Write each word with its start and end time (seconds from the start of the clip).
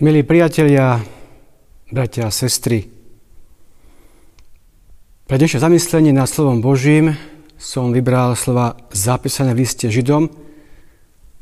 Milí 0.00 0.24
priatelia, 0.24 0.96
bratia 1.92 2.24
a 2.24 2.32
sestry, 2.32 2.88
pre 5.28 5.36
dnešné 5.36 5.60
zamyslenie 5.60 6.08
nad 6.16 6.24
slovom 6.24 6.64
Božím 6.64 7.12
som 7.60 7.92
vybral 7.92 8.32
slova 8.32 8.80
zapísané 8.96 9.52
v 9.52 9.60
liste 9.60 9.92
Židom 9.92 10.32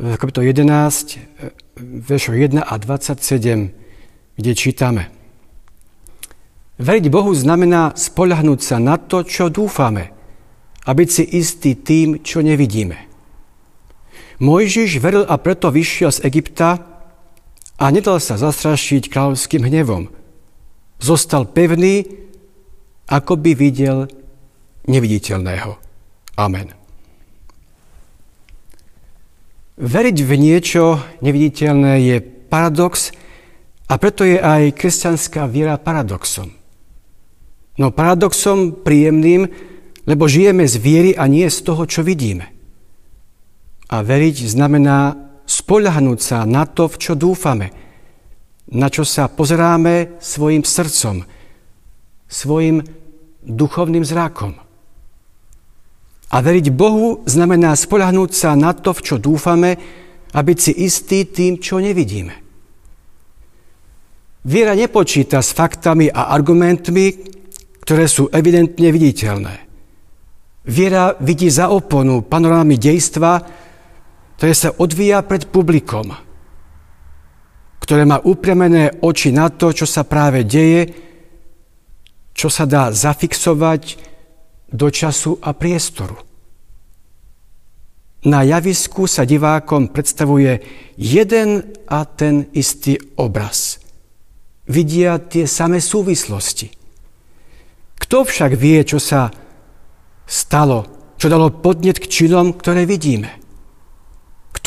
v 0.02 0.14
kapitole 0.18 0.50
11, 0.50 1.22
veršo 2.02 2.34
1 2.34 2.58
a 2.58 2.74
27, 2.82 3.70
kde 4.34 4.52
čítame. 4.58 5.06
Veriť 6.82 7.14
Bohu 7.14 7.30
znamená 7.38 7.94
spoľahnúť 7.94 8.58
sa 8.58 8.82
na 8.82 8.98
to, 8.98 9.22
čo 9.22 9.54
dúfame 9.54 10.10
a 10.82 10.90
byť 10.98 11.08
si 11.14 11.22
istý 11.38 11.78
tým, 11.78 12.26
čo 12.26 12.42
nevidíme. 12.42 13.06
Mojžiš 14.42 14.98
veril 14.98 15.22
a 15.22 15.38
preto 15.38 15.70
vyšiel 15.70 16.10
z 16.10 16.26
Egypta 16.26 16.87
a 17.78 17.84
nedal 17.94 18.18
sa 18.18 18.34
zastrašiť 18.34 19.06
kráľovským 19.06 19.62
hnevom. 19.62 20.10
Zostal 20.98 21.46
pevný, 21.46 22.02
ako 23.06 23.38
by 23.38 23.54
videl 23.54 24.10
neviditeľného. 24.90 25.78
Amen. 26.34 26.74
Veriť 29.78 30.16
v 30.26 30.32
niečo 30.34 30.98
neviditeľné 31.22 31.92
je 32.02 32.16
paradox 32.50 33.14
a 33.86 33.94
preto 33.94 34.26
je 34.26 34.42
aj 34.42 34.74
kresťanská 34.74 35.46
viera 35.46 35.78
paradoxom. 35.78 36.50
No 37.78 37.94
paradoxom 37.94 38.82
príjemným, 38.82 39.46
lebo 40.02 40.26
žijeme 40.26 40.66
z 40.66 40.76
viery 40.82 41.10
a 41.14 41.30
nie 41.30 41.46
z 41.46 41.62
toho, 41.62 41.86
čo 41.86 42.02
vidíme. 42.02 42.50
A 43.86 44.02
veriť 44.02 44.50
znamená 44.50 45.27
spoľahnúť 45.48 46.20
sa 46.20 46.44
na 46.44 46.68
to, 46.68 46.92
v 46.92 46.96
čo 47.00 47.12
dúfame, 47.16 47.72
na 48.68 48.92
čo 48.92 49.08
sa 49.08 49.32
pozeráme 49.32 50.20
svojim 50.20 50.60
srdcom, 50.60 51.24
svojim 52.28 52.84
duchovným 53.40 54.04
zrákom. 54.04 54.60
A 56.28 56.36
veriť 56.44 56.68
Bohu 56.68 57.24
znamená 57.24 57.72
spoľahnúť 57.72 58.30
sa 58.36 58.52
na 58.52 58.76
to, 58.76 58.92
v 58.92 59.00
čo 59.00 59.16
dúfame 59.16 59.80
a 60.28 60.38
byť 60.44 60.58
si 60.60 60.72
istý 60.84 61.24
tým, 61.24 61.56
čo 61.56 61.80
nevidíme. 61.80 62.44
Viera 64.44 64.76
nepočíta 64.76 65.40
s 65.40 65.56
faktami 65.56 66.12
a 66.12 66.28
argumentmi, 66.36 67.06
ktoré 67.80 68.04
sú 68.04 68.28
evidentne 68.28 68.92
viditeľné. 68.92 69.54
Viera 70.68 71.16
vidí 71.16 71.48
za 71.48 71.72
oponu 71.72 72.20
panorámy 72.20 72.76
dejstva, 72.76 73.57
ktoré 74.38 74.54
sa 74.54 74.70
odvíja 74.70 75.26
pred 75.26 75.50
publikom, 75.50 76.14
ktoré 77.82 78.06
má 78.06 78.22
upremené 78.22 78.94
oči 79.02 79.34
na 79.34 79.50
to, 79.50 79.74
čo 79.74 79.82
sa 79.82 80.06
práve 80.06 80.46
deje, 80.46 80.94
čo 82.38 82.46
sa 82.46 82.62
dá 82.62 82.94
zafixovať 82.94 83.98
do 84.70 84.86
času 84.94 85.42
a 85.42 85.50
priestoru. 85.50 86.22
Na 88.30 88.46
javisku 88.46 89.10
sa 89.10 89.26
divákom 89.26 89.90
predstavuje 89.90 90.62
jeden 90.94 91.74
a 91.90 92.06
ten 92.06 92.46
istý 92.54 92.94
obraz. 93.18 93.82
Vidia 94.70 95.18
tie 95.18 95.50
samé 95.50 95.82
súvislosti. 95.82 96.70
Kto 97.98 98.22
však 98.22 98.54
vie, 98.54 98.86
čo 98.86 99.02
sa 99.02 99.34
stalo, 100.22 101.10
čo 101.18 101.26
dalo 101.26 101.50
podnet 101.50 101.98
k 101.98 102.06
činom, 102.06 102.54
ktoré 102.54 102.86
vidíme? 102.86 103.37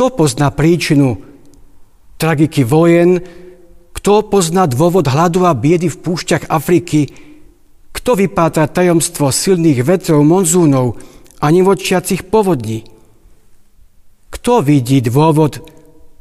Kto 0.01 0.25
pozná 0.25 0.49
príčinu 0.49 1.21
tragiky 2.17 2.65
vojen? 2.65 3.21
Kto 3.93 4.25
pozná 4.33 4.65
dôvod 4.65 5.05
hladu 5.05 5.45
a 5.45 5.53
biedy 5.53 5.93
v 5.93 6.01
púšťach 6.01 6.49
Afriky? 6.49 7.13
Kto 7.93 8.17
vypátra 8.17 8.65
tajomstvo 8.65 9.29
silných 9.29 9.85
vetrov, 9.85 10.25
monzúnov 10.25 10.97
a 11.37 11.53
nevočiacich 11.53 12.33
povodní? 12.33 12.81
Kto 14.33 14.65
vidí 14.65 15.05
dôvod 15.05 15.61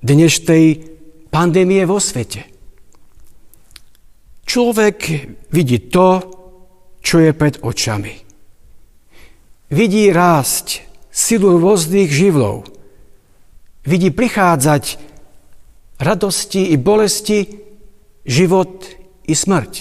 dnešnej 0.05 0.85
pandémie 1.33 1.81
vo 1.89 1.97
svete? 1.97 2.53
Človek 4.45 5.25
vidí 5.57 5.89
to, 5.89 6.21
čo 7.01 7.17
je 7.17 7.33
pred 7.33 7.57
očami. 7.65 8.13
Vidí 9.73 10.13
rásť 10.13 10.85
silu 11.09 11.57
rôznych 11.57 12.13
živlov– 12.13 12.69
vidí 13.85 14.13
prichádzať 14.13 14.99
radosti 16.01 16.73
i 16.73 16.77
bolesti, 16.81 17.47
život 18.25 18.89
i 19.29 19.35
smrť. 19.37 19.73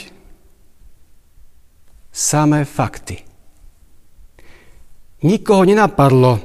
Samé 2.12 2.68
fakty. 2.68 3.24
Nikoho 5.24 5.68
nenapadlo 5.68 6.40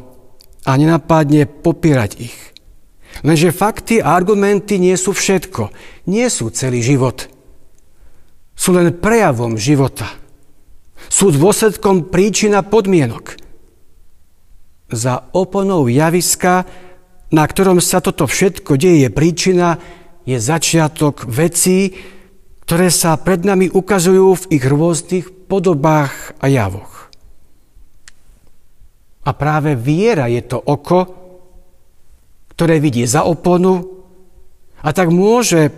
a 0.66 0.70
nenapadne 0.75 1.47
popierať 1.47 2.12
ich. 2.19 2.38
Lenže 3.22 3.54
fakty 3.54 4.03
a 4.03 4.19
argumenty 4.19 4.82
nie 4.82 4.94
sú 4.98 5.14
všetko. 5.14 5.70
Nie 6.10 6.26
sú 6.26 6.50
celý 6.50 6.82
život. 6.82 7.31
Sú 8.59 8.75
len 8.75 8.91
prejavom 8.98 9.54
života. 9.54 10.10
Sú 11.06 11.31
dôsledkom 11.31 12.10
príčina 12.10 12.66
podmienok. 12.66 13.38
Za 14.91 15.31
oponou 15.31 15.87
javiska 15.87 16.66
na 17.34 17.42
ktorom 17.42 17.82
sa 17.82 17.98
toto 17.98 18.30
všetko 18.30 18.78
deje, 18.78 19.04
je 19.04 19.10
príčina, 19.10 19.82
je 20.22 20.38
začiatok 20.38 21.26
vecí, 21.26 21.98
ktoré 22.62 22.88
sa 22.88 23.18
pred 23.18 23.42
nami 23.42 23.68
ukazujú 23.68 24.46
v 24.46 24.48
ich 24.54 24.64
rôznych 24.64 25.50
podobách 25.50 26.38
a 26.38 26.46
javoch. 26.48 27.10
A 29.24 29.30
práve 29.34 29.74
viera 29.74 30.30
je 30.30 30.40
to 30.46 30.62
oko, 30.62 31.00
ktoré 32.54 32.78
vidí 32.78 33.02
za 33.04 33.26
oponu 33.26 33.82
a 34.80 34.88
tak 34.94 35.10
môže 35.10 35.72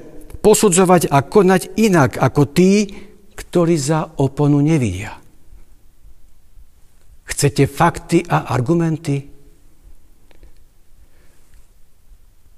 posudzovať 0.45 1.09
a 1.09 1.25
konať 1.25 1.79
inak 1.81 2.21
ako 2.21 2.43
tí, 2.53 2.91
ktorí 3.35 3.75
za 3.81 4.13
oponu 4.21 4.61
nevidia. 4.61 5.17
Chcete 7.27 7.67
fakty 7.67 8.23
a 8.29 8.53
argumenty? 8.55 9.36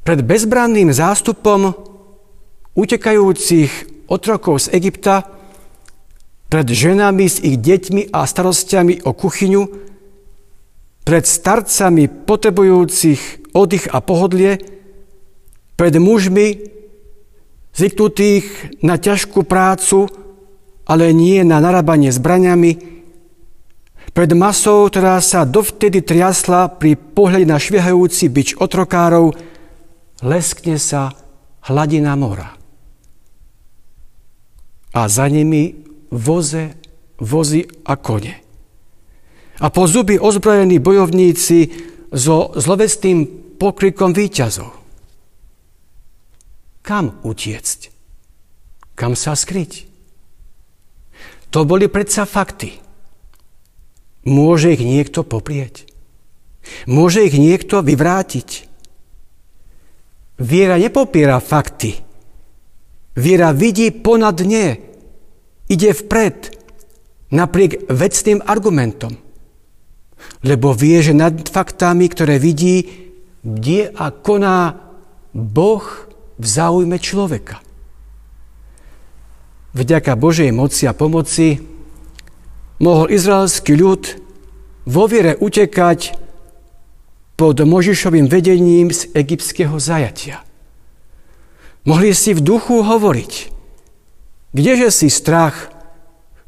Pred 0.09 0.25
bezbranným 0.25 0.89
zástupom 0.89 1.77
utekajúcich 2.73 3.69
otrokov 4.09 4.65
z 4.65 4.81
Egypta, 4.81 5.21
pred 6.49 6.65
ženami 6.65 7.29
s 7.29 7.45
ich 7.45 7.61
deťmi 7.61 8.09
a 8.17 8.25
starostiami 8.25 9.05
o 9.05 9.13
kuchyňu, 9.13 9.69
pred 11.05 11.29
starcami 11.29 12.09
potrebujúcich 12.25 13.53
oddych 13.53 13.93
a 13.93 14.01
pohodlie, 14.01 14.57
pred 15.77 15.93
mužmi 16.01 16.57
zvyknutých 17.77 18.81
na 18.81 18.97
ťažkú 18.97 19.45
prácu, 19.45 20.09
ale 20.89 21.13
nie 21.13 21.45
na 21.45 21.61
narábanie 21.61 22.09
zbraniami, 22.09 22.81
pred 24.17 24.33
masou, 24.33 24.89
ktorá 24.89 25.21
sa 25.21 25.45
dovtedy 25.45 26.01
triasla 26.01 26.81
pri 26.81 26.97
pohľade 26.97 27.45
na 27.45 27.61
šviehajúci 27.61 28.33
byč 28.33 28.57
otrokárov, 28.57 29.58
leskne 30.23 30.79
sa 30.79 31.15
hladina 31.69 32.17
mora. 32.17 32.55
A 34.95 35.07
za 35.07 35.29
nimi 35.29 35.85
voze, 36.11 36.75
vozy 37.21 37.69
a 37.85 37.95
kone. 37.95 38.35
A 39.59 39.67
po 39.75 39.91
zuby 39.91 40.17
ozbrojení 40.17 40.79
bojovníci 40.79 41.59
so 42.15 42.55
zlovestným 42.55 43.27
pokrikom 43.59 44.15
výťazov. 44.15 44.71
Kam 46.81 47.21
utiecť? 47.21 47.81
Kam 48.97 49.13
sa 49.13 49.37
skryť? 49.37 49.85
To 51.53 51.65
boli 51.69 51.91
predsa 51.91 52.25
fakty. 52.25 52.81
Môže 54.25 54.73
ich 54.73 54.83
niekto 54.85 55.25
poprieť? 55.25 55.89
Môže 56.85 57.25
ich 57.25 57.37
niekto 57.37 57.81
vyvrátiť? 57.81 58.68
Viera 60.39 60.79
nepopiera 60.79 61.43
fakty. 61.43 61.99
Viera 63.19 63.51
vidí 63.51 63.91
ponad 63.91 64.39
dne. 64.39 64.79
Ide 65.67 65.91
vpred. 65.91 66.55
Napriek 67.35 67.91
vecným 67.91 68.41
argumentom. 68.47 69.19
Lebo 70.47 70.71
vie, 70.73 71.03
že 71.03 71.15
nad 71.15 71.35
faktami, 71.51 72.07
ktoré 72.07 72.39
vidí, 72.39 72.87
kde 73.43 73.91
a 73.91 74.15
koná 74.15 74.79
Boh 75.35 75.85
v 76.39 76.47
záujme 76.47 76.97
človeka. 77.03 77.59
Vďaka 79.75 80.15
Božej 80.15 80.51
moci 80.55 80.87
a 80.87 80.97
pomoci 80.97 81.61
mohol 82.79 83.11
izraelský 83.11 83.75
ľud 83.75 84.03
vo 84.89 85.05
viere 85.11 85.37
utekať 85.37 86.28
pod 87.39 87.63
Možišovým 87.63 88.27
vedením 88.27 88.91
z 88.91 89.15
egyptského 89.15 89.79
zajatia. 89.79 90.43
Mohli 91.87 92.11
si 92.11 92.35
v 92.35 92.43
duchu 92.43 92.83
hovoriť. 92.83 93.33
Kdeže 94.51 94.91
si 94.91 95.07
strach 95.07 95.71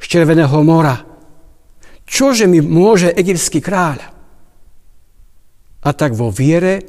z 0.03 0.05
Červeného 0.11 0.59
mora? 0.67 1.07
Čože 2.11 2.51
mi 2.51 2.59
môže 2.59 3.15
egyptský 3.15 3.63
kráľ? 3.63 4.03
A 5.87 5.91
tak 5.95 6.19
vo 6.19 6.35
viere 6.35 6.83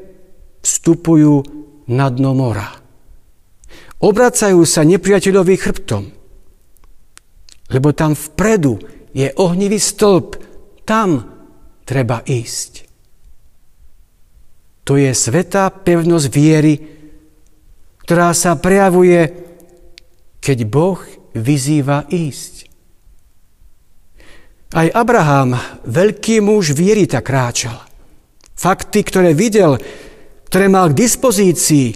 vstupujú 0.66 1.46
na 1.94 2.10
dno 2.10 2.34
mora. 2.34 2.74
Obracajú 4.02 4.66
sa 4.66 4.82
nepriateľovi 4.82 5.56
chrbtom, 5.62 6.04
lebo 7.70 7.94
tam 7.94 8.18
vpredu 8.18 8.82
je 9.14 9.30
ohnivý 9.38 9.78
stĺp, 9.78 10.42
tam 10.90 11.22
treba 11.86 12.26
ísť. 12.26 12.91
To 14.86 14.98
je 14.98 15.14
svetá 15.14 15.70
pevnosť 15.70 16.28
viery, 16.34 16.74
ktorá 18.06 18.34
sa 18.34 18.58
prejavuje, 18.58 19.30
keď 20.42 20.58
Boh 20.66 21.00
vyzýva 21.38 22.10
ísť. 22.10 22.68
Aj 24.72 24.88
Abraham, 24.88 25.56
veľký 25.84 26.40
muž 26.40 26.72
viery, 26.72 27.04
tak 27.06 27.28
kráčal. 27.28 27.76
Fakty, 28.56 29.04
ktoré 29.04 29.36
videl, 29.36 29.76
ktoré 30.48 30.72
mal 30.72 30.92
k 30.92 31.00
dispozícii, 31.08 31.88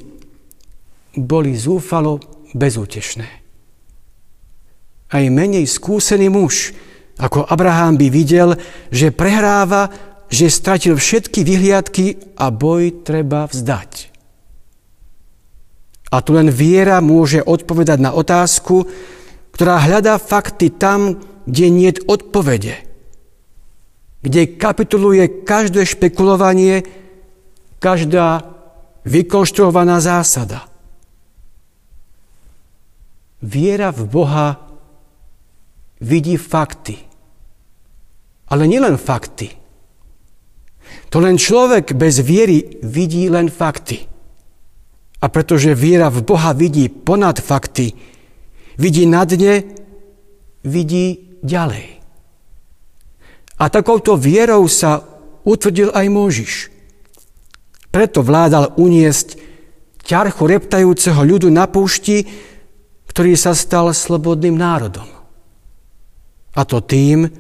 boli 1.16 1.56
zúfalo 1.56 2.20
bezútešné. 2.52 3.30
Aj 5.12 5.24
menej 5.32 5.68
skúsený 5.68 6.28
muž, 6.28 6.76
ako 7.16 7.48
Abraham 7.48 7.96
by 7.96 8.08
videl, 8.12 8.60
že 8.92 9.16
prehráva, 9.16 9.88
že 10.30 10.50
stratil 10.50 10.98
všetky 10.98 11.46
vyhliadky 11.46 12.36
a 12.36 12.50
boj 12.50 13.06
treba 13.06 13.46
vzdať. 13.46 14.16
A 16.14 16.22
tu 16.24 16.32
len 16.34 16.48
viera 16.48 17.04
môže 17.04 17.44
odpovedať 17.44 18.00
na 18.00 18.12
otázku, 18.16 18.88
ktorá 19.52 19.84
hľadá 19.84 20.20
fakty 20.20 20.72
tam, 20.72 21.20
kde 21.46 21.66
nie 21.70 21.92
je 21.92 22.02
odpovede, 22.10 22.76
kde 24.26 24.42
kapituluje 24.58 25.46
každé 25.46 25.86
špekulovanie, 25.86 26.84
každá 27.78 28.56
vykonštruovaná 29.06 30.02
zásada. 30.02 30.66
Viera 33.46 33.94
v 33.94 34.10
Boha 34.10 34.48
vidí 36.02 36.34
fakty. 36.36 36.98
Ale 38.50 38.66
nielen 38.66 38.98
fakty. 38.98 39.65
To 41.14 41.18
len 41.24 41.40
človek 41.40 41.96
bez 41.96 42.20
viery 42.20 42.82
vidí 42.84 43.32
len 43.32 43.48
fakty. 43.48 44.04
A 45.24 45.26
pretože 45.32 45.74
viera 45.74 46.12
v 46.12 46.22
Boha 46.22 46.52
vidí 46.52 46.92
ponad 46.92 47.40
fakty, 47.42 47.96
vidí 48.78 49.08
na 49.08 49.24
dne, 49.24 49.64
vidí 50.62 51.40
ďalej. 51.42 51.98
A 53.56 53.72
takouto 53.72 54.20
vierou 54.20 54.68
sa 54.68 55.02
utvrdil 55.48 55.96
aj 55.96 56.06
Môžiš. 56.12 56.54
Preto 57.88 58.20
vládal 58.20 58.76
uniesť 58.76 59.40
ťarchu 60.04 60.44
reptajúceho 60.44 61.24
ľudu 61.24 61.48
na 61.48 61.64
púšti, 61.66 62.28
ktorý 63.08 63.40
sa 63.40 63.56
stal 63.56 63.96
slobodným 63.96 64.60
národom. 64.60 65.08
A 66.52 66.62
to 66.68 66.84
tým, 66.84 67.32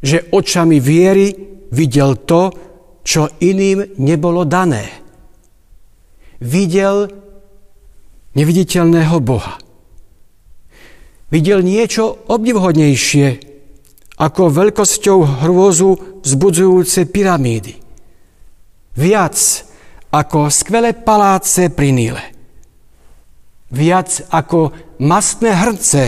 že 0.00 0.24
očami 0.32 0.80
viery 0.80 1.51
videl 1.72 2.20
to, 2.22 2.52
čo 3.02 3.26
iným 3.40 3.98
nebolo 3.98 4.44
dané. 4.46 4.86
Videl 6.38 7.08
neviditeľného 8.36 9.18
Boha 9.18 9.62
videl 11.32 11.64
niečo 11.64 12.28
obdivhodnejšie 12.28 13.26
ako 14.20 14.42
veľkosťou 14.52 15.18
hrôzu 15.42 16.20
vzbudzujúce 16.20 17.08
pyramídy. 17.08 17.80
Viac 18.92 19.36
ako 20.12 20.52
skvelé 20.52 20.92
paláce 20.92 21.72
pri 21.72 21.90
Níle. 21.96 22.24
Viac 23.72 24.28
ako 24.28 24.76
mastné 25.00 25.56
hrnce 25.56 26.02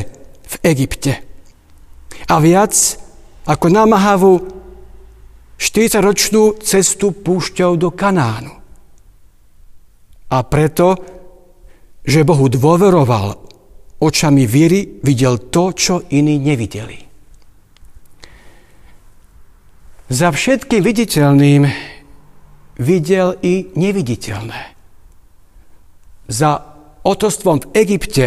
v 0.44 0.54
Egypte. 0.68 1.24
A 2.28 2.36
viac 2.44 2.76
ako 3.48 3.66
namahavú 3.72 4.32
40-ročnú 5.58 6.60
cestu 6.60 7.14
púšťou 7.14 7.78
do 7.78 7.90
Kanánu. 7.94 8.54
A 10.34 10.38
preto, 10.42 10.98
že 12.02 12.26
Bohu 12.26 12.50
dôveroval 12.50 13.38
očami 14.02 14.44
viery 14.44 15.00
videl 15.00 15.38
to, 15.48 15.72
čo 15.72 15.94
iní 16.10 16.36
nevideli. 16.42 16.98
Za 20.10 20.28
všetkým 20.34 20.84
viditeľným 20.84 21.62
videl 22.76 23.40
i 23.40 23.72
neviditeľné. 23.72 24.76
Za 26.28 26.50
otostvom 27.04 27.64
v 27.64 27.66
Egypte 27.72 28.26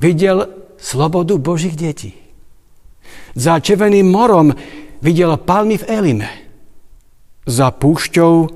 videl 0.00 0.48
slobodu 0.80 1.36
Božích 1.36 1.76
detí. 1.76 2.16
Za 3.36 3.60
Červeným 3.60 4.08
morom 4.08 4.52
videl 5.02 5.34
palmy 5.42 5.76
v 5.82 5.84
Elime. 5.90 6.30
Za 7.42 7.74
púšťou 7.74 8.46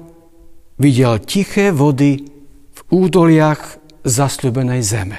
videl 0.78 1.18
tiché 1.26 1.74
vody 1.74 2.22
v 2.70 2.80
údoliach 2.94 3.82
zasľubenej 4.06 4.80
zeme. 4.86 5.18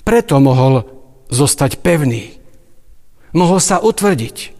Preto 0.00 0.40
mohol 0.40 0.88
zostať 1.28 1.84
pevný. 1.84 2.32
Mohol 3.36 3.60
sa 3.60 3.84
utvrdiť. 3.84 4.56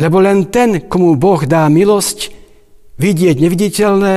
Lebo 0.00 0.24
len 0.24 0.48
ten, 0.48 0.88
komu 0.88 1.14
Boh 1.20 1.44
dá 1.44 1.68
milosť, 1.68 2.32
vidieť 2.96 3.36
neviditeľné, 3.36 4.16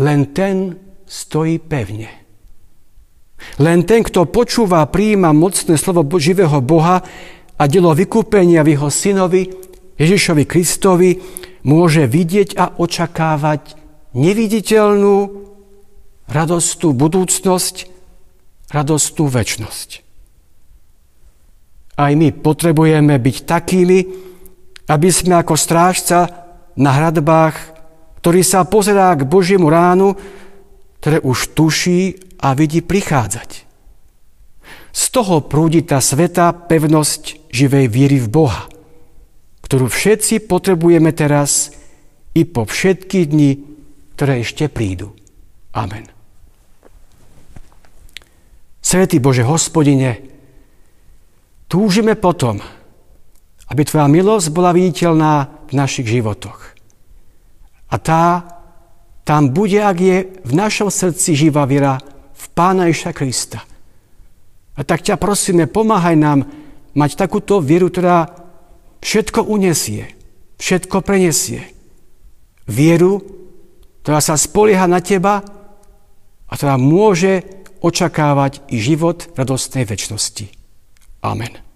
len 0.00 0.20
ten 0.32 0.80
stojí 1.04 1.60
pevne. 1.60 2.08
Len 3.60 3.84
ten, 3.84 4.00
kto 4.00 4.24
počúva 4.24 4.80
a 4.80 4.88
prijíma 4.88 5.36
mocné 5.36 5.76
slovo 5.76 6.06
živého 6.16 6.64
Boha 6.64 7.04
a 7.62 7.70
delo 7.70 7.94
vykúpenia 7.94 8.66
v 8.66 8.74
jeho 8.74 8.90
synovi, 8.90 9.46
Ježišovi 9.94 10.44
Kristovi, 10.50 11.22
môže 11.62 12.10
vidieť 12.10 12.58
a 12.58 12.74
očakávať 12.74 13.78
neviditeľnú 14.18 15.16
radostnú 16.26 16.90
budúcnosť, 16.90 17.86
radostnú 18.66 19.30
väčnosť. 19.30 19.88
Aj 22.02 22.12
my 22.18 22.34
potrebujeme 22.34 23.14
byť 23.14 23.36
takými, 23.46 23.98
aby 24.90 25.08
sme 25.14 25.38
ako 25.38 25.54
strážca 25.54 26.18
na 26.74 26.90
hradbách, 26.90 27.54
ktorý 28.18 28.42
sa 28.42 28.66
pozerá 28.66 29.14
k 29.14 29.22
Božiemu 29.22 29.70
ránu, 29.70 30.18
ktoré 30.98 31.22
už 31.22 31.54
tuší 31.54 32.18
a 32.42 32.58
vidí 32.58 32.82
prichádzať. 32.82 33.70
Z 34.92 35.04
toho 35.08 35.40
prúdi 35.40 35.80
tá 35.80 35.98
svetá 36.04 36.52
pevnosť 36.52 37.48
živej 37.48 37.88
viery 37.88 38.20
v 38.20 38.28
Boha, 38.28 38.68
ktorú 39.64 39.88
všetci 39.88 40.44
potrebujeme 40.44 41.16
teraz 41.16 41.72
i 42.36 42.44
po 42.44 42.68
všetky 42.68 43.24
dni, 43.28 43.52
ktoré 44.16 44.44
ešte 44.44 44.68
prídu. 44.68 45.16
Amen. 45.72 46.04
Svetý 48.84 49.16
Bože, 49.16 49.48
hospodine, 49.48 50.20
túžime 51.72 52.12
potom, 52.12 52.60
aby 53.72 53.80
Tvoja 53.88 54.04
milosť 54.12 54.52
bola 54.52 54.76
viditeľná 54.76 55.64
v 55.68 55.72
našich 55.72 56.04
životoch. 56.04 56.76
A 57.88 57.96
tá 57.96 58.44
tam 59.22 59.54
bude, 59.54 59.78
ak 59.80 59.96
je 59.96 60.16
v 60.42 60.52
našom 60.52 60.90
srdci 60.90 61.38
živá 61.38 61.62
viera 61.64 62.02
v 62.34 62.44
Pána 62.52 62.90
Iša 62.90 63.14
Krista. 63.14 63.62
A 64.72 64.80
tak 64.84 65.04
ťa 65.04 65.20
prosíme, 65.20 65.68
pomáhaj 65.68 66.16
nám 66.16 66.48
mať 66.96 67.16
takúto 67.16 67.60
vieru, 67.60 67.92
ktorá 67.92 68.28
všetko 69.04 69.44
unesie, 69.44 70.12
všetko 70.56 71.04
prenesie. 71.04 71.68
Vieru, 72.64 73.20
ktorá 74.06 74.22
sa 74.22 74.38
spolieha 74.38 74.86
na 74.86 75.02
Teba 75.02 75.42
a 76.46 76.52
ktorá 76.54 76.78
môže 76.78 77.42
očakávať 77.82 78.62
i 78.70 78.78
život 78.78 79.26
radostnej 79.34 79.82
väčšnosti. 79.82 80.46
Amen. 81.26 81.71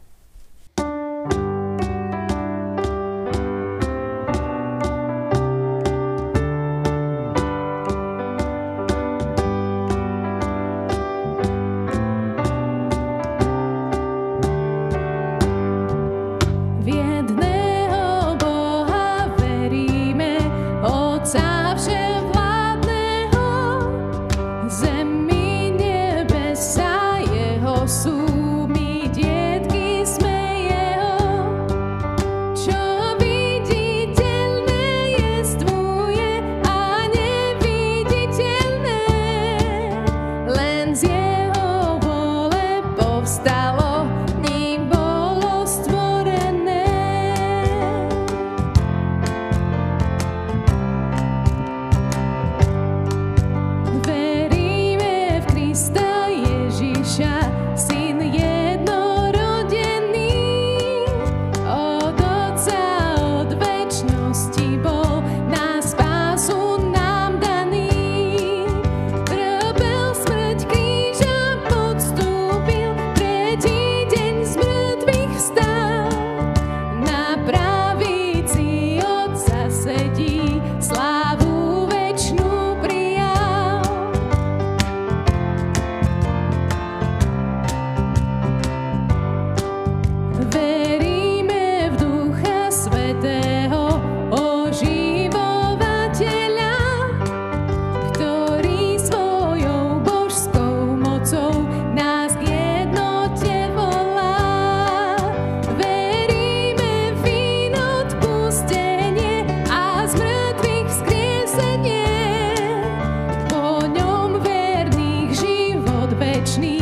wiecznie 116.46 116.75